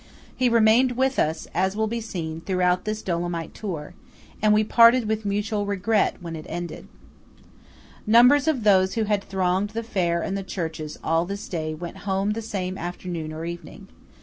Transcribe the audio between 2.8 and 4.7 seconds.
this Dolomite tour; and we